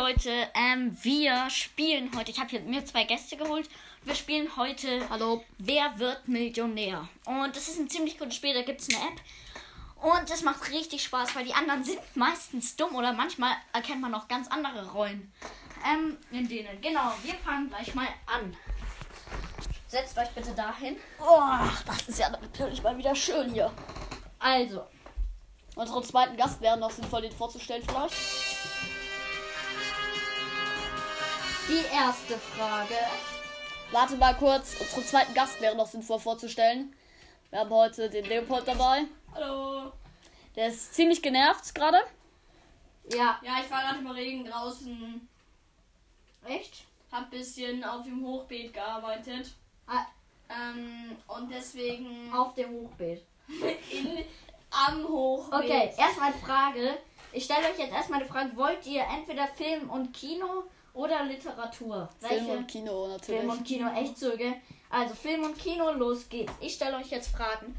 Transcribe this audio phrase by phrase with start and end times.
[0.00, 2.30] Leute, ähm, wir spielen heute.
[2.30, 3.68] Ich habe hier mir zwei Gäste geholt.
[4.02, 5.06] Wir spielen heute.
[5.10, 5.44] Hallo.
[5.58, 7.06] Wer wird Millionär?
[7.26, 8.54] Und das ist ein ziemlich gutes Spiel.
[8.54, 9.20] Da gibt es eine App.
[10.00, 14.14] Und es macht richtig Spaß, weil die anderen sind meistens dumm oder manchmal erkennt man
[14.14, 15.30] auch ganz andere Rollen.
[15.86, 16.80] Ähm, in denen.
[16.80, 18.56] Genau, wir fangen gleich mal an.
[19.86, 20.96] Setzt euch bitte dahin.
[21.20, 21.42] Oh,
[21.84, 23.70] das ist ja natürlich mal wieder schön hier.
[24.38, 24.86] Also,
[25.76, 28.14] Unseren zweiten Gast wäre noch sinnvoll, den vorzustellen vielleicht.
[31.68, 32.94] Die erste Frage.
[33.92, 34.80] Warte mal kurz.
[34.80, 36.94] Unseren zweiten Gast wäre noch sinnvoll vorzustellen.
[37.50, 39.04] Wir haben heute den Leopold dabei.
[39.34, 39.92] Hallo.
[40.56, 41.98] Der ist ziemlich genervt gerade.
[43.12, 45.28] Ja, Ja, ich war gerade im Regen draußen.
[46.46, 46.84] echt?
[47.10, 49.50] Hab ein bisschen auf dem Hochbeet gearbeitet.
[49.86, 50.04] Ah.
[50.48, 53.22] Ähm, und deswegen Auf dem Hochbeet.
[53.90, 54.24] in,
[54.70, 55.64] am Hochbeet.
[55.64, 56.98] Okay, erstmal Frage.
[57.32, 58.56] Ich stelle euch jetzt erstmal eine Frage.
[58.56, 62.08] Wollt ihr entweder Film und Kino oder Literatur?
[62.18, 63.40] Film und Kino natürlich.
[63.40, 64.54] Film und Kino, echt so, gell?
[64.90, 66.52] Also Film und Kino, los geht's.
[66.60, 67.76] Ich stelle euch jetzt Fragen.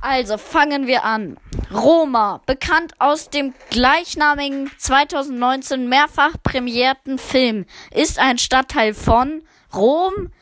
[0.00, 1.36] Also fangen wir an.
[1.70, 9.42] Roma, bekannt aus dem gleichnamigen 2019 mehrfach premierten Film, ist ein Stadtteil von
[9.74, 10.32] Rom,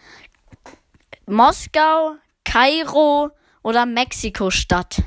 [1.26, 3.30] Moskau, Kairo
[3.62, 5.02] oder Mexiko-Stadt.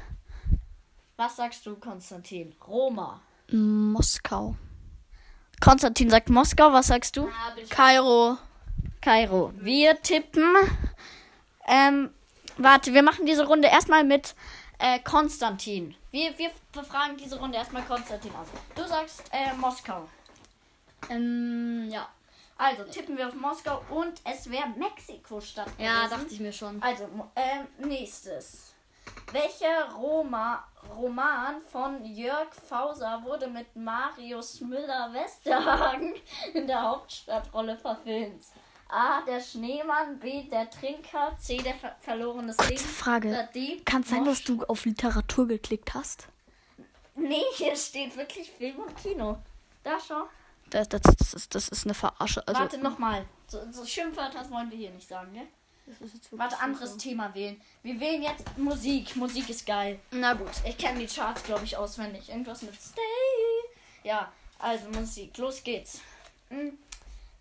[1.16, 2.54] Was sagst du, Konstantin?
[2.68, 3.22] Roma.
[3.52, 4.56] Moskau.
[5.62, 7.30] Konstantin sagt Moskau, was sagst du?
[7.70, 8.38] Kairo.
[9.00, 9.54] Kairo.
[9.58, 10.56] Wir tippen.
[11.68, 12.10] Ähm,
[12.58, 14.36] warte, wir machen diese Runde erstmal mit
[14.80, 15.96] äh, Konstantin.
[16.10, 18.48] Wir, wir befragen diese Runde erstmal Konstantin aus.
[18.76, 20.10] Du sagst äh, Moskau.
[21.10, 22.08] Ähm, ja.
[22.58, 25.68] Also tippen wir auf Moskau und es wäre Mexiko-Stadt.
[25.78, 26.20] Ja, gewesen.
[26.20, 26.82] dachte ich mir schon.
[26.82, 28.74] Also, ähm, nächstes.
[29.32, 36.14] Welcher Roma, Roman von Jörg Fauser wurde mit Marius Müller-Westerhagen
[36.54, 38.44] in der Hauptstadtrolle verfilmt?
[38.90, 39.22] A.
[39.22, 40.44] Der Schneemann, B.
[40.50, 41.58] Der Trinker, C.
[41.58, 42.78] Der ver verlorenes Leben.
[42.78, 43.50] Frage.
[43.86, 46.28] Kann es sein, dass du auf Literatur geklickt hast?
[47.16, 49.38] Nee, hier steht wirklich Film und Kino.
[49.84, 50.24] Da schon.
[50.70, 52.46] Das, das, das, ist, das ist eine Verarsche.
[52.48, 53.26] Also, Warte nochmal.
[53.48, 55.48] So, so Schimpfwörter wollen wir hier nicht sagen, ne?
[56.32, 56.62] Warte, so.
[56.62, 57.60] anderes Thema wählen.
[57.84, 59.16] Wir wählen jetzt Musik.
[59.16, 60.00] Musik ist geil.
[60.12, 60.52] Na gut.
[60.66, 62.30] Ich kenne die Charts, glaube ich, auswendig.
[62.30, 63.02] Irgendwas mit Stay.
[64.04, 65.38] Ja, also Musik.
[65.38, 66.02] Los geht's.
[66.50, 66.78] Hm.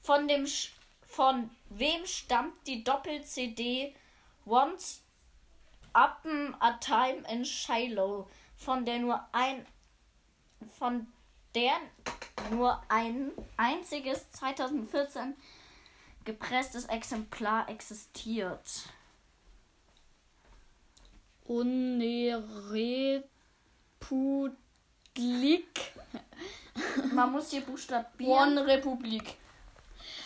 [0.03, 0.73] Von dem Sch
[1.06, 3.93] von wem stammt die Doppel-CD
[4.47, 5.00] Once
[5.93, 8.29] Upon a Time in Shiloh?
[8.56, 9.67] Von der nur ein
[10.79, 11.06] von
[11.55, 11.73] der
[12.50, 15.34] nur ein einziges 2014
[16.25, 18.88] gepresstes Exemplar existiert.
[25.14, 25.92] Republik.
[27.12, 28.58] Man muss hier buchstabieren.
[28.58, 29.36] One Republik.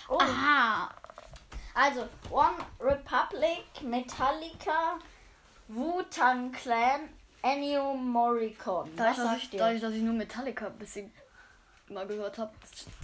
[0.09, 0.19] Oh.
[0.21, 0.95] Aha.
[1.75, 4.99] Also, One Republic, Metallica,
[5.69, 7.09] Wu-Tang Clan,
[7.43, 8.91] Ennio Morricone.
[8.97, 11.11] Was Dadurch, dass ich, dass ich nur Metallica ein bisschen
[11.89, 12.53] mal gehört habe,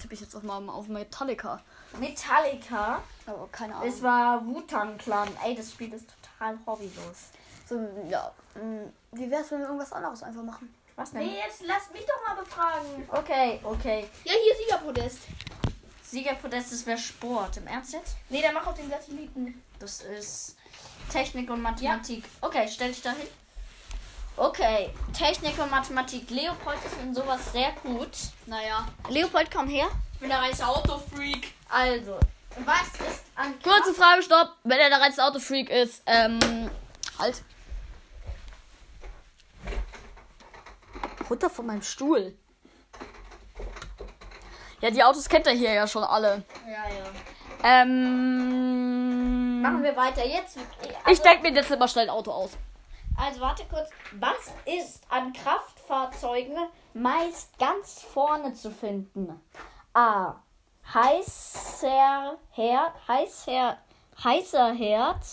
[0.01, 1.61] tippe ich jetzt auf mal auf Metallica.
[1.99, 3.03] Metallica.
[3.27, 3.89] Aber keine Ahnung.
[3.89, 5.29] Es war Wu-Tang Clan.
[5.45, 7.31] Ey, das Spiel ist total hobbylos.
[7.69, 7.77] so,
[8.09, 8.33] ja.
[8.55, 10.75] mh, Wie wär's, wenn wir irgendwas anderes einfach machen?
[10.97, 11.21] Was denn?
[11.27, 13.09] Nee, jetzt lass mich doch mal befragen.
[13.11, 14.09] Okay, okay.
[14.25, 15.19] Ja, hier Siegerpodest.
[16.05, 17.57] Siegerpodest, das wäre Sport.
[17.59, 18.17] Im Ernst jetzt?
[18.29, 19.63] Nee, dann mach auf den Satelliten.
[19.79, 20.57] Das ist
[21.11, 22.25] Technik und Mathematik.
[22.41, 23.29] Okay, stell dich da hin.
[24.41, 26.31] Okay, Technik und Mathematik.
[26.31, 28.09] Leopold ist in sowas sehr gut.
[28.47, 28.87] Naja.
[29.11, 29.87] Leopold, komm her.
[30.15, 31.53] Ich bin der reiche Autofreak.
[31.69, 32.19] Also,
[32.65, 34.55] was ist an Kurze Frage, stopp.
[34.65, 36.71] Wenn er der reizte Autofreak ist, ähm,
[37.19, 37.43] halt.
[41.29, 42.35] Runter von meinem Stuhl.
[44.81, 46.45] Ja, die Autos kennt er hier ja schon alle.
[46.65, 47.05] Ja, ja.
[47.83, 49.61] Ähm.
[49.61, 50.57] Machen wir weiter jetzt.
[50.57, 52.53] ich Also, denke mir jetzt immer schnell ein Auto aus.
[53.21, 53.91] Also warte kurz.
[54.13, 56.57] Was ist an Kraftfahrzeugen
[56.95, 59.41] meist ganz vorne zu finden?
[59.95, 60.35] A.
[60.93, 63.79] Heißer Herd, heißer,
[64.25, 65.25] heißer Herd,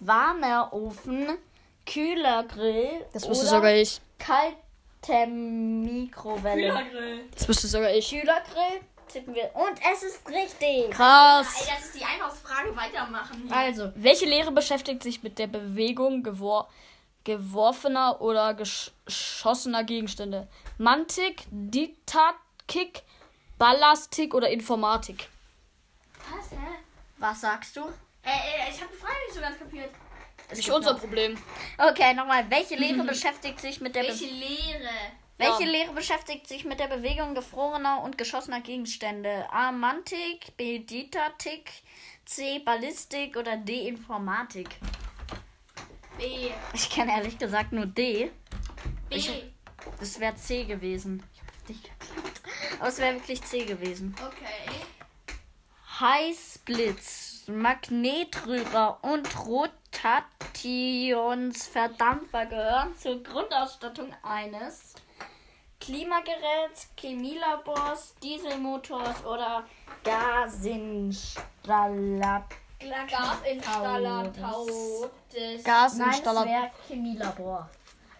[0.00, 1.38] warmer Ofen,
[1.86, 4.00] kühler Grill Das wüsste oder sogar ich.
[4.18, 6.68] kalte Mikrowelle.
[6.70, 7.28] Kühlergrill.
[7.34, 8.10] Das wüsste sogar ich.
[8.10, 8.80] Kühler Grill
[9.12, 9.50] tippen wir.
[9.54, 10.90] Und es ist richtig.
[10.90, 11.46] Krass.
[11.60, 12.74] Ey, das ist die Einkaufsfrage.
[12.76, 13.42] Weitermachen.
[13.46, 13.56] hier.
[13.56, 16.68] Also, Welche Lehre beschäftigt sich mit der Bewegung gewor
[17.36, 20.48] geworfener oder gesch geschossener Gegenstände?
[20.78, 23.02] Mantik, Didaktik,
[23.58, 25.28] Ballastik oder Informatik?
[26.30, 26.56] Was, hä?
[27.18, 27.80] was sagst du?
[28.22, 29.90] Äh, äh, ich hab die Frage nicht so ganz kapiert.
[30.48, 31.36] Das ist nicht unser Problem.
[31.78, 32.50] Okay, nochmal.
[32.50, 34.90] Welche Lehre beschäftigt sich mit der Welche Be Lehre?
[35.38, 35.70] Welche Ja.
[35.70, 39.46] Lehre beschäftigt sich mit der Bewegung gefrorener und geschossener Gegenstände?
[39.50, 39.72] A.
[39.72, 40.80] Mantik, B.
[40.80, 41.70] Didaktik,
[42.26, 42.58] C.
[42.58, 43.88] Ballistik oder D.
[43.88, 44.68] Informatik?
[46.20, 46.50] B.
[46.74, 48.30] Ich kenne ehrlich gesagt nur D.
[49.08, 49.16] B.
[49.16, 49.32] Ich-
[49.98, 51.22] Das wäre C gewesen.
[51.34, 52.40] Ich hab auf D geklickt.
[52.78, 54.14] Aber es wäre wirklich C gewesen.
[54.24, 54.70] Okay.
[56.00, 64.94] Heißblitz, Magnetrührer und Rotationsverdampfer gehören zur Grundausstattung eines
[65.80, 69.66] Klimageräts, Chemielabors, Dieselmotors oder
[70.04, 72.44] Gasinstallateur.
[72.80, 74.32] Gasinstallateur.
[74.32, 75.12] Nein,
[75.56, 76.70] das Gasinstallateur.
[76.88, 77.68] Chemielabor.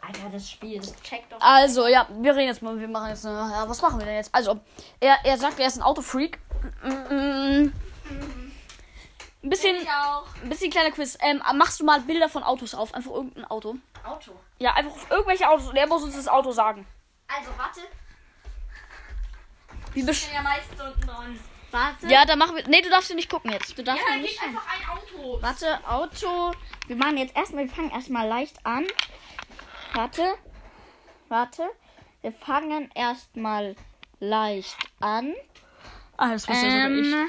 [0.03, 1.41] Alter, das Spiel, das checkt doch.
[1.41, 2.79] Also, ja, wir reden jetzt mal.
[2.79, 3.37] Wir machen jetzt eine.
[3.37, 4.35] Ja, was machen wir denn jetzt?
[4.35, 4.59] Also,
[4.99, 6.39] er, er sagt, er ist ein Autofreak.
[6.83, 7.71] Mm,
[9.43, 10.27] Ein bisschen, Ich auch.
[10.43, 11.17] ein bisschen kleiner Quiz.
[11.21, 12.95] Ähm, machst du mal Bilder von Autos auf?
[12.95, 13.77] Einfach irgendein Auto.
[14.05, 14.33] Auto.
[14.59, 15.69] Ja, einfach irgendwelche Autos.
[15.69, 16.87] Und er muss uns das Auto sagen.
[17.29, 17.81] Also, warte.
[19.93, 21.39] Wie Ich besch bin ja meistens unten dran.
[21.71, 22.09] Warte.
[22.09, 22.67] ja, dann machen wir.
[22.69, 23.77] Nee, du darfst hier nicht gucken jetzt.
[23.79, 24.43] Du darfst Ja, nicht.
[24.43, 25.43] einfach ein Auto.
[25.43, 26.53] Warte, Auto.
[26.89, 28.87] Wir machen jetzt erstmal, wir fangen erstmal leicht an.
[29.95, 30.35] Warte.
[31.29, 31.69] Warte.
[32.23, 33.77] Wir fangen erstmal
[34.19, 35.35] leicht an.
[36.17, 37.07] Ah, das wusste sogar ich.
[37.13, 37.29] Ähm,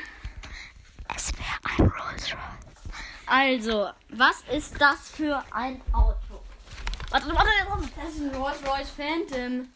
[1.16, 2.94] es wäre ein Rolls Royce.
[3.28, 6.44] Also, was ist das für ein Auto?
[7.10, 7.90] Warte, warte, warte.
[7.96, 9.70] Das ist ein Rolls Royce Phantom.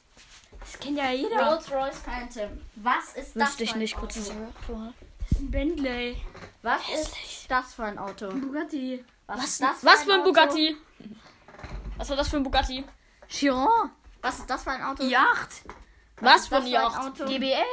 [0.66, 1.48] Das kennt ja jeder.
[1.48, 2.62] Rolls Royce Phantom.
[2.76, 3.96] Was ist das Wüsste ich für ein nicht.
[3.96, 4.02] Auto?
[4.06, 4.94] Kurzes Auto.
[5.20, 6.22] Das ist ein Bentley.
[6.64, 7.16] Was ist
[7.50, 8.30] das für ein Auto?
[8.30, 9.06] Bugatti.
[9.28, 10.30] Was, Was, ist das was für ein Auto?
[10.32, 10.78] Bugatti?
[11.98, 12.84] Was war das für ein Bugatti?
[13.28, 13.92] Chiron.
[14.22, 15.04] Was ist das für ein Auto?
[15.04, 15.50] Yacht.
[16.20, 17.00] Was ist für das ein ein Yacht?
[17.00, 17.24] Auto?
[17.26, 17.64] DB11.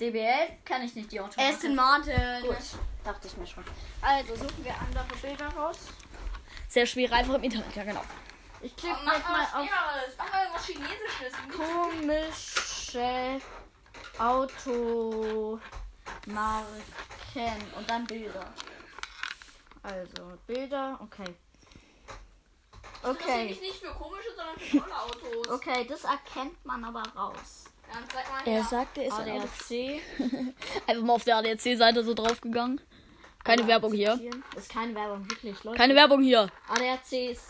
[0.00, 1.40] DBL kenne ich nicht, die Auto.
[1.40, 2.14] Aston Martin.
[2.42, 2.56] Gut,
[3.02, 3.64] dachte ich mir schon.
[4.00, 5.78] Also suchen wir andere Bilder raus.
[6.68, 8.02] Sehr schwer, einfach im Internet, ja genau.
[8.60, 9.68] Ich klicke Mach jetzt mal mal auf.
[10.18, 11.32] Mach mal was Chinesisches.
[11.56, 13.40] komische
[14.18, 15.60] Automarken
[17.76, 18.52] und dann Bilder.
[19.82, 21.34] Also Bilder, okay.
[23.02, 25.48] Okay, mich nicht für komische, sondern für tolle Autos.
[25.50, 27.64] okay, das erkennt man aber raus.
[28.12, 29.14] Zeig mal Er sagte, er ist.
[29.14, 30.02] ADAC.
[30.86, 32.80] Einfach mal auf der ADAC-Seite so draufgegangen.
[33.48, 34.20] Keine Werbung hier.
[34.54, 35.78] Ist keine Werbung, wirklich, Leute.
[35.78, 36.50] Keine Werbung hier.
[36.68, 37.46] ADAC ist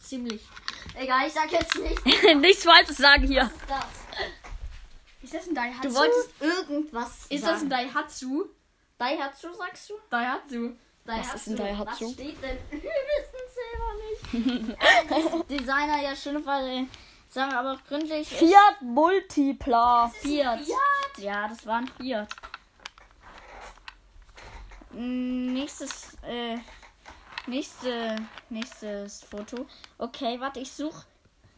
[0.00, 0.40] ziemlich.
[0.96, 2.34] Egal, ich sag jetzt nicht.
[2.36, 3.42] Nichts Falsches sagen hier.
[3.42, 3.86] Was ist das?
[5.22, 5.88] Ist das ein Daihatsu?
[5.88, 8.44] Du wolltest irgendwas Ist das ein Daihatsu?
[8.96, 9.94] Daihatsu, sagst du?
[10.08, 10.70] Daihatsu.
[11.04, 11.34] Daihatsu.
[11.34, 12.04] ist ein Daihatsu?
[12.06, 12.58] Was steht denn?
[12.70, 13.42] Wir wissen
[14.30, 15.50] selber nicht.
[15.50, 16.86] Designer, ja, schöne Frage.
[17.28, 18.28] Sagen aber auch gründlich.
[18.28, 20.12] Fiat Multipla.
[20.20, 20.60] Fiat.
[21.18, 22.28] Ja, das war ein Fiat.
[24.92, 26.56] Nächstes, äh,
[27.46, 28.16] nächste,
[28.48, 29.66] nächstes Foto.
[29.98, 31.04] Okay, warte, ich suche.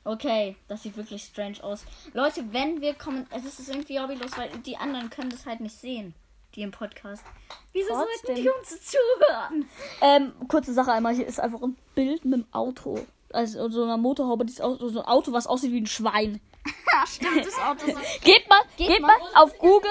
[0.05, 1.85] Okay, das sieht wirklich strange aus.
[2.13, 5.77] Leute, wenn wir kommen, es ist irgendwie hobbylos, weil die anderen können das halt nicht
[5.77, 6.15] sehen,
[6.55, 7.25] die im Podcast.
[7.73, 9.69] Wieso sollten die uns zuhören?
[10.01, 11.15] Ähm, kurze Sache einmal.
[11.15, 13.07] Hier ist einfach ein Bild mit dem Auto.
[13.33, 16.41] Also so einer Motorhaube, dieses Auto, so ein Auto, was aussieht wie ein Schwein.
[17.07, 19.09] Stimmt, das Auto ist Gebt mal, Geht gebt mal.
[19.19, 19.91] mal auf Google,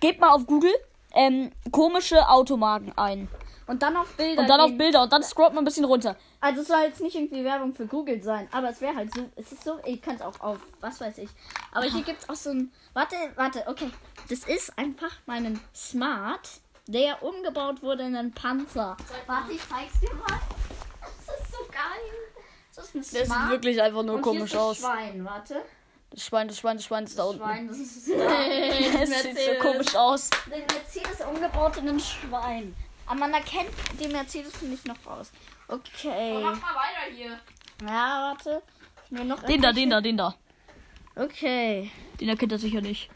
[0.00, 0.74] gebt mal auf Google
[1.14, 3.28] ähm, komische Automarken ein.
[3.66, 4.42] Und dann auf Bilder.
[4.42, 4.76] Und dann auf.
[4.76, 6.16] Bilder und dann scrollt man ein bisschen runter.
[6.40, 9.22] Also es soll jetzt nicht irgendwie Werbung für Google sein, aber es wäre halt so,
[9.36, 11.30] es ist so, ihr könnt auch auf, was weiß ich.
[11.72, 13.90] Aber hier gibt es auch so ein, warte, warte, okay.
[14.28, 18.96] Das ist einfach meinen Smart, der umgebaut wurde in einen Panzer.
[19.26, 20.38] Warte, ich zeig's dir mal.
[21.00, 22.34] Das ist so geil.
[22.76, 23.50] Das ist ein Das sieht Smart.
[23.50, 24.78] wirklich einfach nur und komisch aus.
[24.78, 25.62] Schwein, warte.
[26.10, 27.44] Das Schwein, das Schwein, das Schwein ist da Das unten.
[27.44, 28.08] Schwein, das ist
[29.10, 30.30] Das sieht so komisch aus.
[30.46, 32.74] Den Mercedes umgebaut in ein Schwein.
[33.06, 33.70] Aber man erkennt
[34.00, 35.30] den Mercedes nicht noch raus.
[35.68, 36.40] Okay.
[36.42, 37.38] Mach mal weiter hier.
[37.82, 38.62] Ja, warte.
[39.10, 40.34] Nur noch Den da, den da, den da.
[41.16, 41.90] Okay.
[42.20, 43.10] Den erkennt er sicher nicht.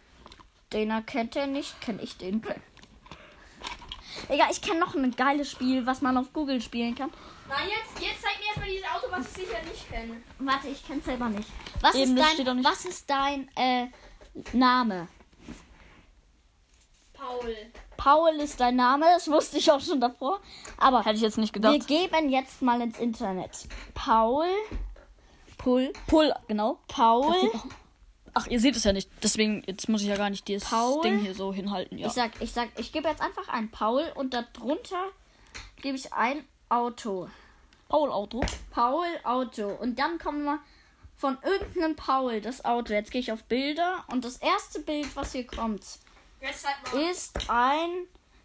[0.73, 1.81] Den erkennt er nicht.
[1.81, 2.43] Kenn ich den?
[4.29, 7.11] Egal, ich kenne noch ein geiles Spiel, was man auf Google spielen kann.
[7.49, 10.23] Nein, jetzt, jetzt zeig mir erstmal dieses Auto, was ich sicher nicht kenne.
[10.39, 11.49] Warte, ich kenn's selber nicht.
[11.81, 12.69] Was Eben, ist dein, nicht.
[12.69, 13.87] was ist dein äh,
[14.53, 15.09] Name?
[17.15, 17.57] Paul.
[17.97, 20.41] Paul ist dein Name, das wusste ich auch schon davor.
[20.77, 21.89] Aber Hätte ich jetzt nicht wir gedacht.
[21.89, 23.67] geben jetzt mal ins Internet.
[23.95, 24.47] Paul.
[25.57, 25.93] Pull.
[26.07, 26.79] Pull, genau.
[26.87, 27.35] Paul.
[28.35, 29.11] Ach, ihr seht es ja nicht.
[29.23, 31.03] Deswegen, jetzt muss ich ja gar nicht dieses Paul?
[31.03, 31.99] Ding hier so hinhalten.
[31.99, 32.07] Ja.
[32.07, 35.03] Ich sag, ich sag, ich gebe jetzt einfach ein Paul und darunter
[35.83, 37.29] gebe ich ein Auto.
[37.89, 38.41] Paul Auto.
[38.71, 39.69] Paul Auto.
[39.69, 40.59] Und dann kommen wir
[41.17, 42.93] von irgendeinem Paul das Auto.
[42.93, 45.83] Jetzt gehe ich auf Bilder und das erste Bild, was hier kommt,
[46.95, 47.91] ist ein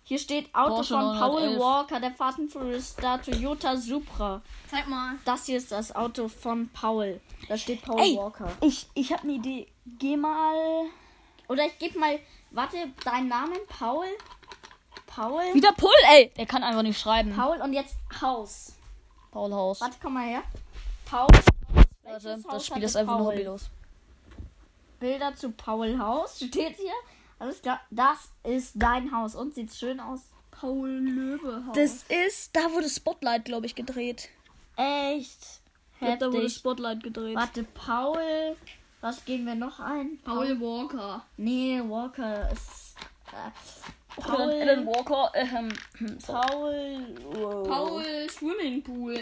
[0.06, 1.60] Hier steht Auto Porsche von Paul 911.
[1.60, 4.42] Walker, der Fast and Furious Star Toyota Supra.
[4.70, 5.16] Zeig mal.
[5.24, 7.22] Das hier ist das Auto von Paul.
[7.48, 8.18] Da steht Paul Ey.
[8.18, 8.52] Walker.
[8.62, 9.68] Ich, ich habe eine Idee.
[9.86, 10.86] Geh mal.
[11.48, 12.20] Oder ich gebe mal,
[12.52, 14.08] warte, deinen Namen, Paul.
[15.16, 15.54] Paul.
[15.54, 16.32] Wieder Pull, ey!
[16.38, 17.36] Der kann einfach nicht schreiben.
[17.36, 18.74] Paul und jetzt Haus.
[19.32, 19.82] Paul Haus.
[19.82, 20.44] Warte, komm mal her.
[21.06, 21.28] Paul.
[21.28, 23.34] Warte, Welches das Haus Spiel hatte ist einfach nur Paul?
[23.36, 23.70] hobbylos.
[25.00, 26.94] Bilder zu Paul Haus steht hier.
[27.40, 27.82] Alles klar.
[27.92, 30.22] Das ist dein Haus und sieht schön aus.
[30.52, 31.64] Paul Löwe.
[31.76, 34.30] Das ist, da wurde Spotlight, glaube ich, gedreht.
[34.78, 35.60] Echt.
[36.00, 36.56] Glaub, da wurde Heftig.
[36.58, 37.36] Spotlight gedreht.
[37.36, 38.56] Warte, Paul.
[39.02, 40.20] Was geben wir noch ein?
[40.24, 41.26] Paul Walker.
[41.38, 42.96] Nee, Walker ist.
[43.32, 43.52] Äh,
[44.18, 44.52] Paul.
[44.52, 44.96] Alan Paul.
[44.96, 45.32] Walker.
[45.36, 45.70] Ähm,
[46.26, 47.16] Paul.
[47.34, 47.64] wow.
[47.68, 49.18] Paul Swimmingpool.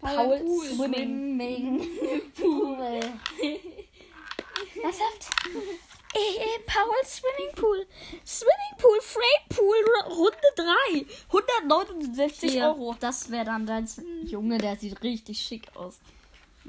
[0.00, 0.64] Paul Pool.
[0.66, 1.38] Swimming.
[1.38, 2.30] Swimming.
[2.34, 3.00] Pool.
[4.82, 5.30] Ernsthaft?
[6.14, 7.86] Eh, eh, Paul Swimmingpool.
[8.26, 11.06] Swimmingpool, Freight Pool, Ru- Runde 3.
[11.28, 12.94] 169 Hier, Euro.
[13.00, 13.88] Das wäre dann dein
[14.26, 16.00] Junge, der sieht richtig schick aus.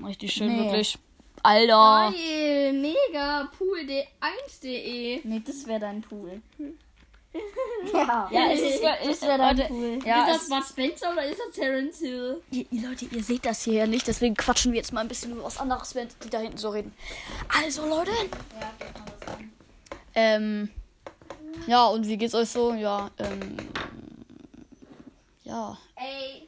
[0.01, 0.63] Richtig schön, Nee.
[0.65, 0.98] wirklich.
[1.44, 2.13] Alter.
[2.15, 3.51] Geil, mega.
[3.58, 5.22] Pool.1.de.
[5.25, 6.42] Nee, das wäre dein Pool.
[7.94, 10.00] Ja, Ja, es ist, das ist wäre dein Leute, Pool.
[10.06, 12.42] Ja, ist das Bud Spencer oder ist das Terence Hill?
[12.52, 15.08] ihr, ihr Leute, ihr seht das hier ja nicht, deswegen quatschen wir jetzt mal ein
[15.08, 16.94] bisschen über was anderes, während die da hinten so reden.
[17.62, 18.12] Also, Leute.
[18.12, 18.72] Ja.
[20.16, 20.70] Ähm.
[21.68, 22.74] Ja, und wie geht's euch so?
[22.74, 23.58] Ja, ähm.
[25.44, 25.78] Ja.
[25.96, 26.48] Ey,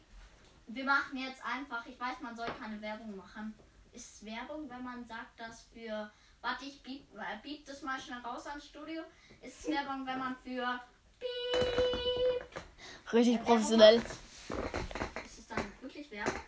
[0.68, 3.54] wir machen jetzt einfach, ich weiß, man soll keine Werbung machen.
[3.94, 6.12] Ist Werbung, wenn man sagt, dass für.
[6.46, 9.02] Warte, ich bieb, äh, bieb das mal schnell raus ans Studio.
[9.42, 10.80] Ist es Werbung, wenn man für.
[11.20, 12.64] Piep.
[13.12, 13.96] Richtig professionell.
[13.96, 16.40] Ist es dann wirklich Werbung?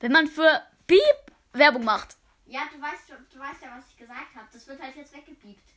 [0.00, 0.98] Wenn man für Piep
[1.52, 2.16] Werbung macht.
[2.46, 4.48] Ja, du weißt, du weißt ja, was ich gesagt habe.
[4.52, 5.70] Das wird halt jetzt weggebiebt.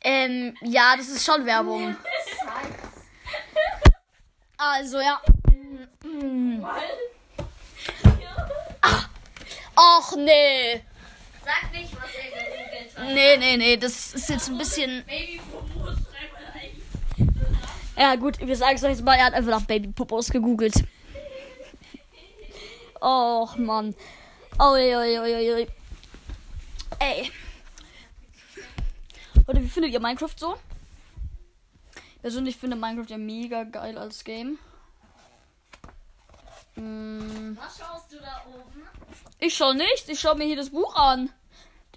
[0.00, 1.96] Ähm, ja, das ist schon Werbung.
[2.40, 3.06] Scheiße.
[4.56, 5.22] Also, ja.
[9.82, 10.82] Ach, nee.
[11.42, 13.14] Sag nicht, was er gegoogelt hat.
[13.14, 15.04] Nee, nee, nee, das ist jetzt ein bisschen.
[17.96, 20.74] Ja, gut, wir sagen es euch jetzt mal, er hat einfach nach Baby Popos gegoogelt.
[23.00, 23.94] Och, Mann.
[24.58, 25.66] Oi, oi, oi, oi.
[26.98, 27.32] Ey.
[29.46, 30.56] Leute, wie findet ihr Minecraft so?
[32.20, 34.58] Persönlich finde Minecraft ja mega geil als Game.
[36.76, 38.82] Mm, Was schaust du da oben?
[39.40, 41.30] Ich schau nichts, ich schau mir hier das Buch an.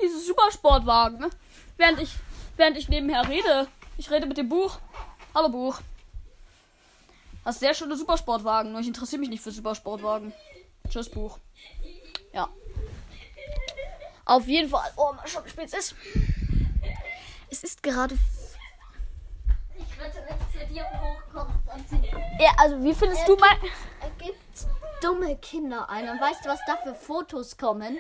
[0.02, 1.28] Dieses Supersportwagen.
[1.78, 2.12] Während ich,
[2.58, 3.68] während ich nebenher rede.
[3.98, 4.80] Ich rede mit dem Buch.
[5.36, 5.80] Hallo Buch.
[7.46, 10.34] Hast sehr schöne Supersportwagen, nur ich interessiere mich nicht für Supersportwagen.
[10.90, 11.38] Tschüss Buch.
[12.32, 12.50] Ja.
[14.26, 14.92] Auf jeden Fall.
[14.96, 15.96] Oh, mal schauen, wie spät es ist.
[17.52, 18.18] Es ist gerade.
[19.76, 22.04] Ich wette, wenn es hier hochkommt, dann
[22.40, 23.58] Ja, also wie findest du mein.
[25.04, 26.08] Dumme Kinder ein.
[26.08, 27.98] Und weißt du, was da für Fotos kommen?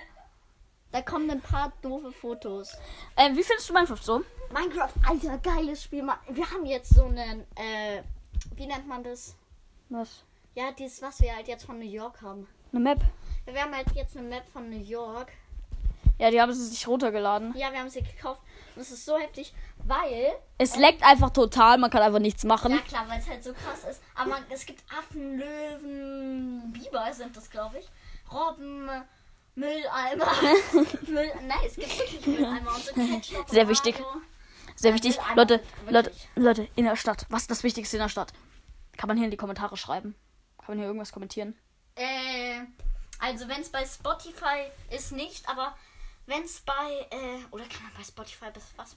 [0.93, 2.77] Da kommen ein paar doofe Fotos.
[3.17, 4.23] Äh, wie findest du Minecraft so?
[4.53, 6.07] Minecraft, alter, geiles Spiel.
[6.29, 8.03] Wir haben jetzt so einen, äh,
[8.55, 9.35] wie nennt man das?
[9.89, 10.23] Was?
[10.55, 12.47] Ja, dieses, was wir halt jetzt von New York haben.
[12.71, 13.01] Eine Map.
[13.45, 15.33] Wir haben halt jetzt eine Map von New York.
[16.19, 17.53] Ja, die haben sie sich runtergeladen.
[17.57, 18.39] Ja, wir haben sie gekauft.
[18.75, 19.53] Es ist so heftig,
[19.85, 20.33] weil.
[20.57, 22.71] Es leckt einfach total, man kann einfach nichts machen.
[22.71, 24.01] Ja, klar, weil es halt so krass ist.
[24.15, 27.87] Aber es gibt Affen, Löwen, Biber sind das, glaube ich.
[28.31, 28.89] Robben,
[29.55, 30.25] Mülleimer.
[31.07, 33.49] Müll, nein, es gibt wirklich Mülleimer und so Ketchup.
[33.49, 33.95] Sehr wichtig.
[34.75, 35.17] Sehr Ja, wichtig.
[35.17, 35.63] Mülleimer, Leute.
[35.89, 37.25] Leute, Leute, in der Stadt.
[37.29, 38.33] Was ist das Wichtigste in der Stadt?
[38.97, 40.15] Kann man hier in die Kommentare schreiben?
[40.57, 41.55] Kann man hier irgendwas kommentieren?
[41.95, 42.61] Äh,
[43.19, 45.75] also wenn es bei Spotify ist nicht, aber
[46.25, 48.95] wenn es bei, äh, oder kann man bei Spotify bis was?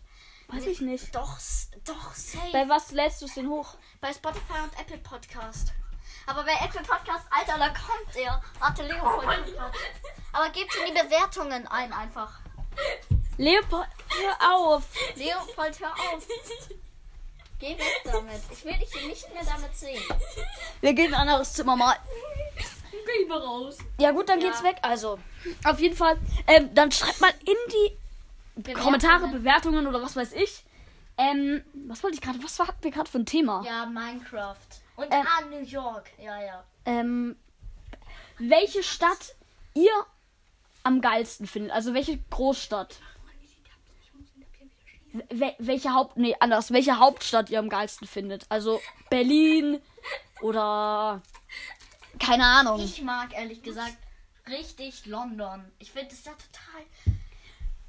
[0.49, 1.15] Weiß Nee, ich nicht.
[1.15, 2.53] Doch, s- doch, safe.
[2.53, 3.77] Bei was lädst du es denn hoch?
[4.01, 5.73] Bei Spotify und Apple Podcast.
[6.27, 8.43] Aber bei Apple Podcast, Alter, da kommt er.
[8.61, 9.27] Warte, Leopold.
[9.45, 9.77] Podcast.
[10.33, 12.41] Aber gebt in die Bewertungen ein einfach.
[13.39, 13.89] Leopold,
[14.21, 14.85] hör auf.
[15.15, 16.27] Leopold, hör auf.
[17.59, 18.41] Geh weg damit.
[18.51, 20.03] Ich will dich hier nicht mehr damit sehen.
[20.81, 21.97] Wir gehen in ein anderes Zimmer mal.
[23.29, 23.79] Mal raus.
[23.99, 24.47] Ja gut, dann Ja.
[24.49, 24.77] geht's weg.
[24.83, 25.19] Also,
[25.65, 26.19] auf jeden Fall.
[26.47, 27.97] Ähm, dann schreibt mal in die
[28.57, 28.85] Bewertungen.
[28.85, 30.65] Kommentare, Bewertungen oder was weiß ich.
[31.19, 32.43] Ähm, was wollte ich gerade?
[32.43, 33.63] Was hatten wir gerade für ein Thema?
[33.65, 34.57] Ja, Minecraft.
[34.97, 35.27] Und Ähm.
[35.27, 36.11] ah, New York.
[36.19, 36.65] Ja, ja.
[36.85, 37.37] Ähm,
[38.39, 39.35] welche Stadt
[39.75, 39.91] ihr
[40.83, 41.73] am geilsten findet?
[41.73, 42.97] Also welche Großstadt?
[45.31, 49.81] Wel welche Haupt nee anders welche Hauptstadt ihr am geilsten findet also Berlin
[50.43, 51.23] oder
[52.19, 53.97] keine Ahnung Ich mag ehrlich gesagt
[54.49, 55.71] richtig London.
[55.79, 56.85] Ich finde es da total.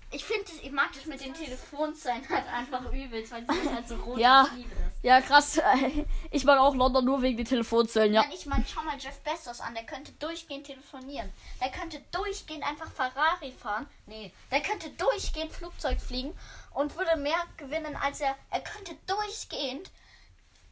[0.09, 3.95] Ich finde, ich mag das mit den Telefonzellen halt einfach übelst, weil sind halt so
[3.95, 4.17] rot.
[4.17, 4.47] Ja.
[4.51, 4.93] Ich liebe das.
[5.03, 5.59] Ja, krass.
[6.31, 8.21] Ich mag auch London nur wegen den Telefonzellen, ja.
[8.21, 11.31] Nein, ich meine, schau mal Jeff Bezos an, der könnte durchgehend telefonieren.
[11.61, 13.87] Der könnte durchgehend einfach Ferrari fahren.
[14.05, 16.33] Nee, der könnte durchgehend Flugzeug fliegen
[16.73, 18.35] und würde mehr gewinnen als er.
[18.49, 19.89] Er könnte durchgehend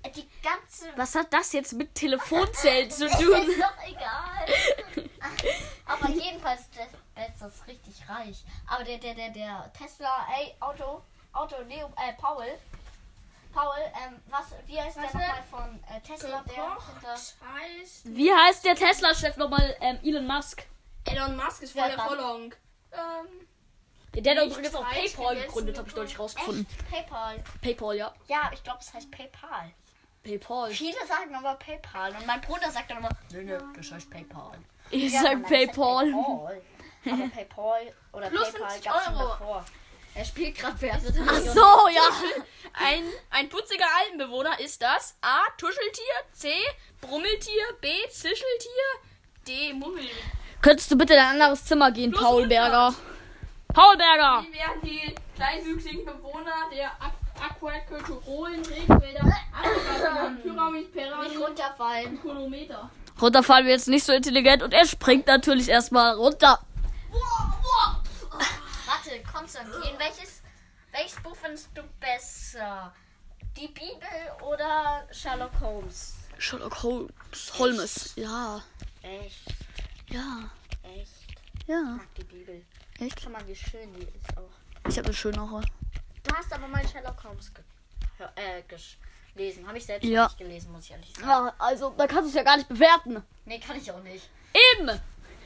[0.10, 0.88] die ganze.
[0.96, 3.48] Was hat das jetzt mit Telefonzellen zu Ist tun?
[3.60, 4.46] doch egal.
[5.86, 8.44] Aber jedenfalls Jeff Bezos richtig reich.
[8.68, 11.02] Aber der, der, der, der Tesla, ey, Auto,
[11.34, 12.46] Auto, Leo, äh, Paul.
[13.54, 15.18] Paul, ähm, was, wie heißt der Warte.
[15.18, 17.14] nochmal von äh, Tesla, der hinter.
[17.14, 18.02] heißt.
[18.04, 19.78] Wie heißt der Tesla-Chef nochmal?
[19.80, 20.66] Ähm, Elon Musk.
[21.06, 22.00] Elon Musk ist voll der?
[22.00, 22.54] Vollong.
[22.92, 23.48] Ähm,
[24.24, 26.68] Der hat Nicht übrigens auch PayPal gegründet, habe ich neulich rausgefunden.
[26.70, 26.90] Echt?
[26.92, 27.44] PayPal.
[27.62, 28.14] PayPal, ja.
[28.28, 29.72] Ja, ich glaube, es heißt PayPal.
[30.26, 30.72] PayPal.
[30.72, 34.58] Viele sagen aber PayPal und mein Bruder sagt dann immer, nö, nö, das heißt PayPal.
[34.90, 36.06] Ich Ja, sag PayPal.
[36.12, 36.62] PayPal.
[37.08, 39.28] Aber PayPal oder Plus PayPal 50 gab's schon Euro.
[39.30, 39.66] davor.
[40.18, 40.94] Er spielt gerade wird
[41.28, 42.08] Ach so, ja.
[42.74, 45.16] ein, ein putziger Alpenbewohner ist das.
[45.22, 45.40] A.
[45.58, 46.04] Tuscheltier.
[46.32, 46.54] C.
[47.02, 47.64] Brummeltier.
[47.82, 47.90] B.
[48.10, 48.90] Zischeltier.
[49.46, 49.74] D.
[49.74, 50.08] Mummel.
[50.62, 52.50] Könntest du bitte in ein anderes Zimmer gehen, Plus Paul 100.
[52.50, 52.96] Berger?
[53.74, 54.46] Paul Berger!
[54.48, 59.22] Wie werden die kleinwüchsigen Bewohner der Aqu- aquakulturalen Regenwälder
[59.54, 62.22] Afrikas Pyramid, Nicht Pyramid, runterfallen.
[62.22, 62.90] Kilometer?
[63.22, 66.60] Runterfallen wir jetzt nicht so intelligent und er springt natürlich erstmal runter.
[68.86, 70.42] Warte, Konstantin, welches,
[70.92, 72.94] welches Buch findest du besser?
[73.58, 76.16] Die Bibel oder Sherlock Holmes?
[76.38, 77.12] Sherlock Holmes.
[77.58, 78.14] Holmes.
[78.18, 78.62] Ja.
[79.02, 79.46] Echt,
[80.10, 80.50] Ja.
[80.84, 81.12] echt.
[81.62, 81.82] Ich Ja.
[81.82, 82.66] mag die Bibel.
[83.00, 83.22] Echt?
[83.22, 84.52] Schau mal, wie schön die ist auch.
[84.90, 85.62] Ich habe eine schönere.
[86.28, 87.64] Du hast aber mal Sherlock Holmes ge
[88.36, 88.64] äh,
[89.34, 89.68] gelesen.
[89.68, 90.24] Habe ich selbst Ja.
[90.26, 91.28] nicht gelesen, muss ich ehrlich sagen.
[91.28, 93.22] Ja, also, da kannst du es ja gar nicht bewerten.
[93.46, 94.30] Nee, kann ich auch nicht.
[94.54, 95.00] Eben!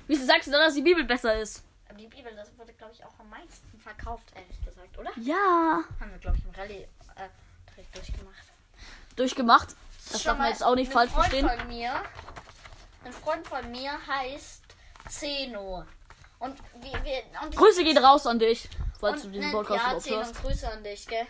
[0.07, 1.63] Wieso sagst du dann, dass die Bibel besser ist?
[1.89, 5.12] Aber die Bibel, das wurde, glaube ich, auch am meisten verkauft, ehrlich gesagt, oder?
[5.17, 5.83] Ja.
[6.00, 7.29] Haben wir, glaube ich, im Rallye äh,
[7.71, 8.43] direkt durchgemacht.
[9.15, 9.75] Durchgemacht.
[10.12, 11.50] Das darf man jetzt auch nicht falsch Freund verstehen.
[11.50, 11.91] Von mir,
[13.05, 14.63] ein Freund von mir heißt
[15.09, 15.86] Zeno.
[16.39, 17.24] Und wie wir.
[17.43, 18.69] Und Grüße gehen raus an dich,
[19.00, 20.41] falls und, du diesen ne, Podcast ja, Zeno, hörst.
[20.41, 21.27] Grüße an dich, gell?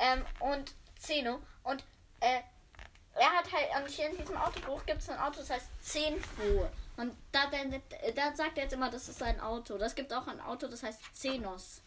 [0.00, 1.40] Ähm, und Zeno.
[1.62, 1.82] Und
[2.20, 2.40] äh,
[3.14, 6.68] er hat halt, und hier in diesem Autobuch gibt es ein Auto, das heißt Zenfo.
[6.96, 7.58] Und da, da,
[8.14, 9.78] da sagt er jetzt immer, das ist sein Auto.
[9.78, 11.80] Das gibt auch ein Auto, das heißt Zenos.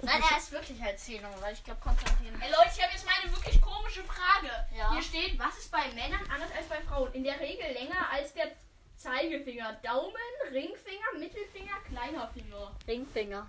[0.00, 2.40] Nein, er ist wirklich halt Zeno, weil ich glaube, Konstantin.
[2.40, 4.50] Ey Leute, ich habe jetzt mal eine wirklich komische Frage.
[4.76, 4.92] Ja.
[4.92, 7.12] Hier steht, was ist bei Männern anders als bei Frauen?
[7.14, 8.52] In der Regel länger als der
[8.98, 9.78] Zeigefinger.
[9.82, 10.12] Daumen,
[10.52, 12.72] Ringfinger, Mittelfinger, kleiner Finger.
[12.86, 13.48] Ringfinger.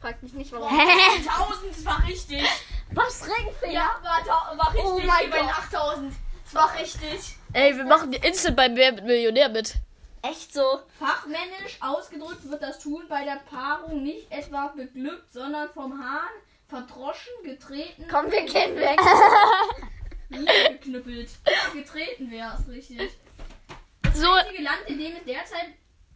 [0.00, 0.68] Fragt mich nicht, warum.
[0.68, 2.42] 1000, das war richtig.
[2.92, 3.72] Was, Ringfinger?
[3.72, 4.84] Ja, war, war richtig.
[4.90, 5.58] Oh mein bei Gott.
[5.72, 6.14] 8000.
[6.44, 7.36] Das war richtig.
[7.52, 9.74] Ey, wir machen instant beim Wer wird Millionär mit.
[10.22, 10.80] Echt so?
[10.98, 16.28] Fachmännisch ausgedrückt wird das Tun bei der Paarung nicht etwa beglückt, sondern vom Hahn
[16.68, 18.98] verdroschen, getreten, Komm, wir gehen weg.
[20.28, 21.30] niedergeknüppelt.
[21.72, 23.10] Getreten wäre es richtig.
[24.16, 25.66] Das So- einzige Land, in dem es derzeit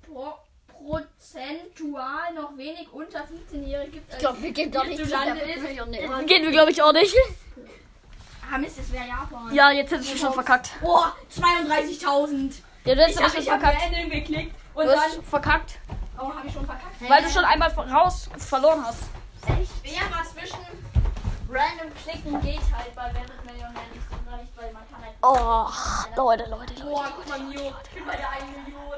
[0.07, 0.33] pro
[0.69, 4.13] prozentual noch wenig unter 15-Jährige gibt.
[4.13, 5.15] Ich glaube, wir gehen doch nicht zu.
[5.63, 6.23] Millionär.
[6.25, 7.15] Gehen wir, glaube ich, auch nicht.
[8.51, 9.55] Ah Mist, das wäre Japan.
[9.55, 10.71] Ja, jetzt hättest du schon verkackt.
[10.83, 13.83] Oh, 32.000 Ja, du Ich hättest habe schon ich hab verkackt.
[13.93, 15.25] Random geklickt und Du hast dann.
[15.25, 15.79] verkackt.
[16.19, 16.95] Oh, habe ich schon verkackt?
[17.11, 19.03] Weil du schon einmal raus verloren hast.
[19.47, 19.71] Echt?
[19.83, 20.59] Wer war zwischen.
[21.53, 24.83] Random klicken geht halt bei Wer wird Millionär nicht so leicht, weil man.
[25.23, 25.69] Oh,
[26.17, 26.83] Leute, Leute, Leute.
[26.83, 27.75] Boah, guck mal, Mio.
[27.85, 28.89] Ich bin bei der 1 Million.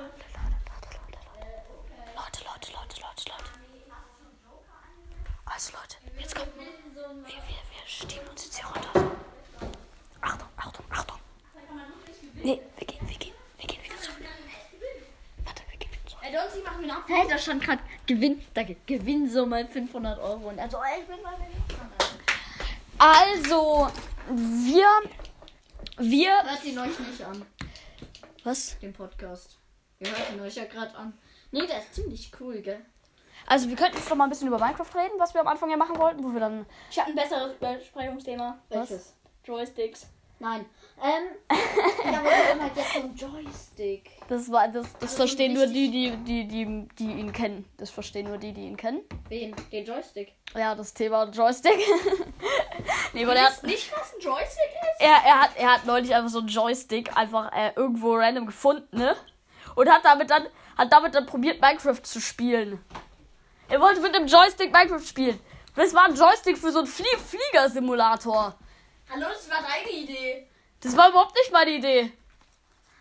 [2.14, 3.32] Leute, Leute, Leute, Leute, Leute.
[5.44, 6.54] Also Leute, jetzt kommt.
[6.56, 6.64] Wir,
[7.24, 9.11] wir, wir schieben uns jetzt hier runter.
[10.20, 11.18] Achtung, Achtung, Achtung.
[12.35, 14.18] Nee, wir gehen, wir gehen, wir gehen wieder zurück.
[15.44, 16.24] Warte, wir gehen wieder zurück.
[16.24, 17.08] Ey, Donzi, mach mir nach.
[17.08, 20.50] Hey, da stand gerade Gewinn, danke, Gewinnsumme 500 Euro.
[20.50, 21.35] Und also, ich bin mal
[22.98, 23.90] Also,
[24.28, 24.87] wir.
[25.98, 26.31] Wir.
[26.42, 27.44] Hört ihn euch nicht an,
[28.44, 28.78] Was?
[28.78, 29.59] den Podcast.
[30.00, 31.12] Ihr hört ihn euch ja gerade an.
[31.50, 32.81] Nee, der ist ziemlich cool, gell?
[33.46, 35.70] Also, wir könnten jetzt noch mal ein bisschen über Minecraft reden, was wir am Anfang
[35.70, 36.64] ja machen wollten, wo wir dann.
[36.90, 38.59] Ich habe ein besseres Besprechungsthema.
[38.68, 39.14] Welches?
[39.44, 40.07] Joysticks.
[40.42, 40.66] Nein.
[41.00, 41.57] Ähm,
[42.05, 44.11] ja, wir haben halt jetzt so einen Joystick.
[44.28, 47.64] Das war das, das Also verstehen nur die, die, die, die, die ihn kennen.
[47.76, 49.02] Das verstehen nur die, die ihn kennen.
[49.28, 49.55] Wen?
[49.70, 50.33] Den Joystick.
[50.57, 51.78] Ja, das Thema Joystick.
[53.12, 55.00] nee, weil er hat, nicht, was ein Joystick ist?
[55.00, 58.96] er, er hat er hat neulich einfach so einen Joystick einfach äh, irgendwo random gefunden,
[58.96, 59.14] ne?
[59.76, 62.85] Und hat damit dann hat damit dann probiert Minecraft zu spielen.
[63.68, 65.38] Er wollte mit dem Joystick Minecraft spielen.
[65.76, 68.57] Das war ein Joystick für so einen Flie Fliegersimulator.
[69.14, 70.46] Hallo, das war deine Idee.
[70.81, 72.12] Das war überhaupt nicht meine Idee.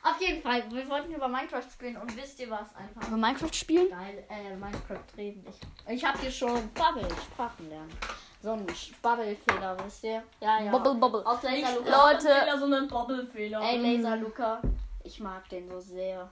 [0.04, 3.08] Auf jeden Fall, wir wollten über Minecraft spielen und wisst ihr was einfach?
[3.08, 3.90] Über Minecraft spielen?
[3.90, 5.46] Geil, äh, Minecraft reden.
[5.48, 7.98] Ich, ich hab hier schon Bubble, Sprachen lernen.
[8.42, 8.66] So ein
[9.02, 10.24] Bubble-Fehler, wisst ihr?
[10.42, 10.72] Ja, ja.
[10.72, 11.26] Bubble, bubble.
[11.26, 12.12] Auf Laser Luca.
[12.12, 12.28] Leute.
[12.28, 13.62] Fehler, sondern Bubble-Fehler.
[13.62, 14.62] Ey, Laser Luca.
[15.04, 16.30] Ich mag den so sehr.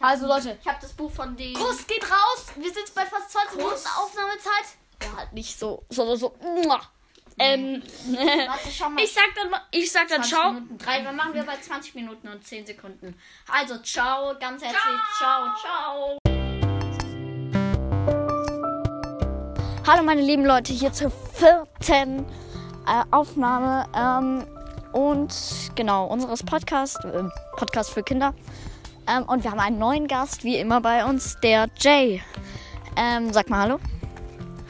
[0.00, 1.54] Also Leute, Ich hab das Buch von dem.
[1.54, 2.46] Kuss geht raus.
[2.56, 4.76] Wir sind bei fast 20 Minuten Aufnahmezeit.
[5.02, 6.34] Ja, halt nicht so, so, so, so.
[7.42, 9.02] Ähm, Warte, schau mal.
[9.04, 10.52] ich sag dann mal, ich sag dann 20 ciao.
[10.52, 10.78] Minuten.
[10.78, 13.18] Drei, dann machen wir bei 20 Minuten und 10 Sekunden.
[13.50, 15.00] Also, ciao, ganz herzlich.
[15.18, 16.18] Ciao, ciao.
[19.84, 22.24] Hallo meine lieben Leute, hier zur vierten
[22.86, 24.46] äh, Aufnahme ähm,
[24.92, 25.34] und
[25.74, 27.24] genau unseres Podcast, äh,
[27.56, 28.34] Podcast für Kinder.
[29.08, 32.22] Ähm, und wir haben einen neuen Gast, wie immer bei uns, der Jay.
[32.96, 33.80] Ähm, sag mal Hallo.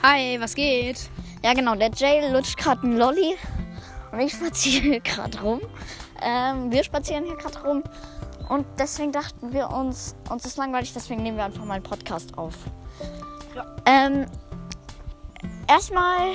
[0.03, 1.11] Hi, was geht?
[1.45, 3.37] Ja genau, der Jay lutscht gerade einen Lolli
[4.13, 5.61] und ich spaziere gerade rum.
[6.21, 7.83] Ähm, wir spazieren hier gerade rum
[8.49, 12.39] und deswegen dachten wir uns, uns ist langweilig, deswegen nehmen wir einfach mal einen Podcast
[12.39, 12.55] auf.
[13.87, 14.27] Ähm,
[15.67, 16.29] erstmal,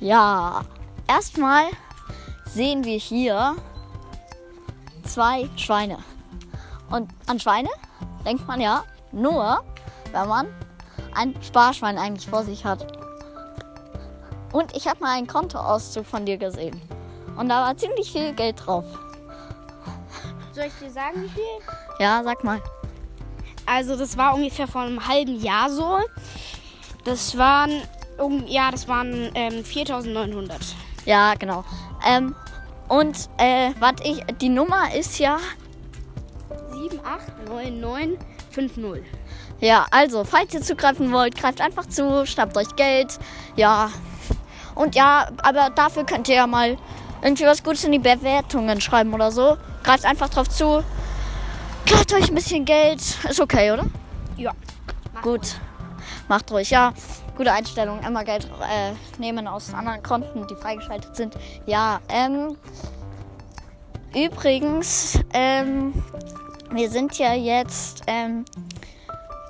[0.00, 0.62] ja,
[1.06, 1.64] erstmal
[2.46, 3.56] sehen wir hier
[5.04, 5.98] zwei Schweine.
[6.90, 7.68] Und an Schweine
[8.24, 9.62] denkt man ja nur,
[10.12, 10.46] wenn man
[11.14, 13.03] ein Sparschwein eigentlich vor sich hat.
[14.54, 16.80] Und ich habe mal einen Kontoauszug von dir gesehen.
[17.36, 18.84] Und da war ziemlich viel Geld drauf.
[20.52, 21.42] Soll ich dir sagen, wie viel?
[21.98, 22.62] Ja, sag mal.
[23.66, 25.98] Also das war ungefähr vor einem halben Jahr so.
[27.04, 27.82] Das waren,
[28.18, 30.52] um, ja, das waren ähm, 4.900.
[31.04, 31.64] Ja, genau.
[32.06, 32.36] Ähm,
[32.86, 35.38] und äh, warte ich, die Nummer ist ja.
[36.70, 39.02] 789950.
[39.58, 43.18] Ja, also, falls ihr zugreifen wollt, greift einfach zu, schnappt euch Geld.
[43.56, 43.90] Ja.
[44.74, 46.76] Und ja, aber dafür könnt ihr ja mal
[47.22, 49.56] irgendwie was Gutes in die Bewertungen schreiben oder so.
[49.82, 50.84] Greift einfach drauf zu.
[51.86, 53.00] Greift euch ein bisschen Geld.
[53.28, 53.86] Ist okay, oder?
[54.36, 54.52] Ja.
[55.22, 55.56] Gut.
[56.28, 56.92] Macht ruhig, ja.
[57.36, 58.00] Gute Einstellung.
[58.02, 61.34] Immer Geld äh, nehmen aus anderen Konten, die freigeschaltet sind.
[61.66, 62.56] Ja, ähm.
[64.14, 65.92] Übrigens, ähm.
[66.70, 68.44] Wir sind ja jetzt, ähm.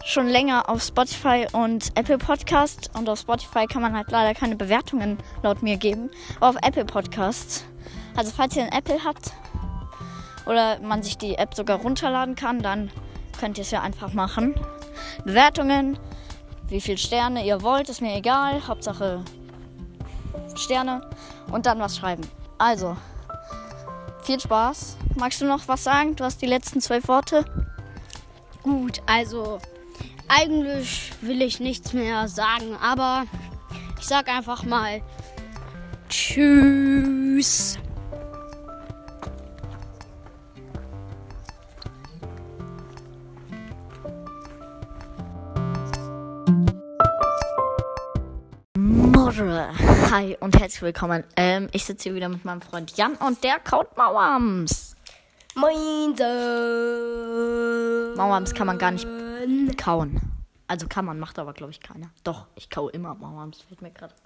[0.06, 2.90] Schon länger auf Spotify und Apple Podcast.
[2.94, 6.10] Und auf Spotify kann man halt leider keine Bewertungen laut mir geben.
[6.36, 7.64] Aber auf Apple Podcasts.
[8.14, 9.32] Also, falls ihr ein Apple habt
[10.44, 12.90] oder man sich die App sogar runterladen kann, dann
[13.40, 14.54] könnt ihr es ja einfach machen.
[15.24, 15.98] Bewertungen,
[16.68, 18.68] wie viele Sterne ihr wollt, ist mir egal.
[18.68, 19.24] Hauptsache
[20.54, 21.00] Sterne
[21.50, 22.28] und dann was schreiben.
[22.58, 22.94] Also,
[24.22, 24.98] viel Spaß.
[25.16, 26.14] Magst du noch was sagen?
[26.14, 27.46] Du hast die letzten zwölf Worte.
[28.62, 29.58] Gut, also
[30.28, 33.24] eigentlich will ich nichts mehr sagen, aber
[33.98, 35.02] ich sag einfach mal
[36.08, 37.78] Tschüss.
[50.10, 51.24] Hi und herzlich willkommen.
[51.37, 54.94] Ähm, ich sitze hier wieder mit meinem Freund Jan und der kaut Mauams.
[55.56, 56.14] Moin.
[58.16, 59.08] Mauams kann man gar nicht
[59.72, 60.20] kauen.
[60.66, 62.11] Also kann man, macht aber glaube ich keiner.
[62.24, 64.20] Doch, ich kau immer Mauams, fällt mir gerade auf.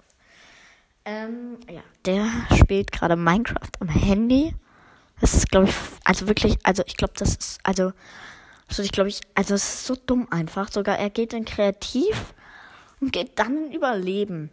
[1.05, 4.53] Ähm, ja, der spielt gerade Minecraft am Handy.
[5.21, 7.91] Das ist glaube ich, also wirklich, also ich glaube, das ist, also,
[8.67, 10.71] also ich glaube ich, also es ist so dumm einfach.
[10.71, 12.33] Sogar er geht in Kreativ
[13.01, 14.49] und geht dann in Überleben.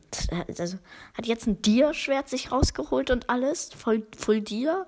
[0.58, 0.78] Also
[1.14, 4.86] hat jetzt ein Dia-Schwert sich rausgeholt und alles, voll, voll Dia.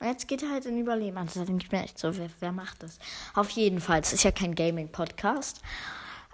[0.00, 1.18] Und jetzt geht er halt in Überleben.
[1.18, 2.98] Also da denke ich mir echt so, wer, wer macht das?
[3.34, 5.60] Auf jeden Fall, es ist ja kein Gaming-Podcast.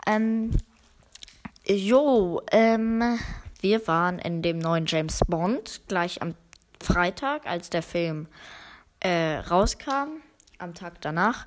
[0.06, 0.50] Ähm,
[1.64, 3.18] jo, ähm,
[3.60, 6.34] wir waren in dem neuen James Bond gleich am
[6.80, 8.28] Freitag, als der Film
[9.00, 10.20] äh, rauskam,
[10.58, 11.46] am Tag danach.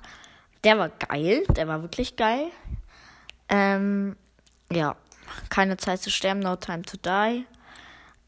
[0.64, 2.50] Der war geil, der war wirklich geil.
[3.48, 4.16] Ähm,
[4.72, 4.96] ja,
[5.48, 7.46] keine Zeit zu sterben, no time to die.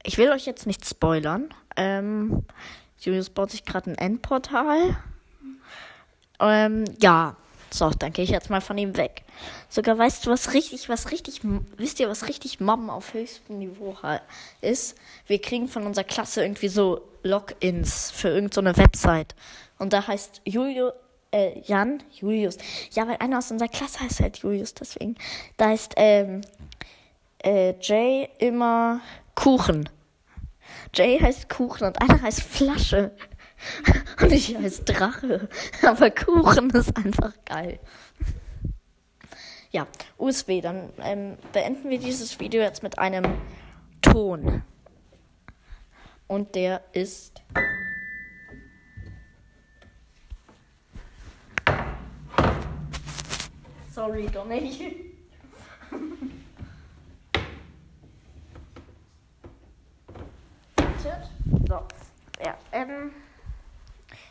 [0.05, 1.53] Ich will euch jetzt nicht spoilern.
[1.77, 2.45] Ähm,
[3.01, 4.97] Julius baut sich gerade ein Endportal.
[6.39, 7.37] Ähm, ja,
[7.71, 9.23] so, dann gehe ich jetzt mal von ihm weg.
[9.69, 11.41] Sogar weißt du, was richtig, was richtig,
[11.77, 13.97] wisst ihr, was richtig Mobben auf höchstem Niveau
[14.61, 14.97] ist?
[15.27, 19.35] Wir kriegen von unserer Klasse irgendwie so Logins für irgendeine so Website.
[19.79, 20.93] Und da heißt Julio,
[21.33, 22.59] äh, Jan, Julius.
[22.93, 25.17] Ja, weil einer aus unserer Klasse heißt halt Julius, deswegen.
[25.57, 26.41] Da heißt, ähm,
[27.39, 29.01] äh, Jay immer
[29.35, 29.89] Kuchen.
[30.95, 33.13] Jay heißt Kuchen und einer heißt Flasche.
[34.21, 35.49] Und ich heiße Drache.
[35.83, 37.79] Aber Kuchen ist einfach geil.
[39.71, 43.25] Ja, USB, dann ähm, beenden wir dieses Video jetzt mit einem
[44.03, 44.63] Ton.
[46.27, 47.43] Und der ist.
[53.93, 55.15] Sorry, Donny.
[61.05, 61.69] nicht.
[61.69, 61.87] So.
[62.45, 63.13] Ja, ähm.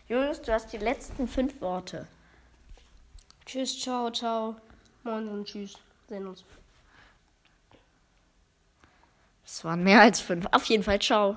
[0.07, 2.07] Julius, du hast die letzten fünf Worte.
[3.45, 4.55] Tschüss, ciao, ciao.
[5.03, 5.75] Moin und tschüss.
[6.07, 6.43] Sehen uns.
[9.45, 10.45] Es waren mehr als fünf.
[10.51, 11.27] Auf jeden Fall, ciao.